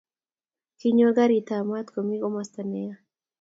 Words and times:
kinyor 0.79 1.11
karit 1.17 1.49
ab 1.55 1.63
maat 1.69 1.87
komii 1.93 2.21
komasta 2.21 2.61
ne 2.71 2.81
ya 2.87 2.95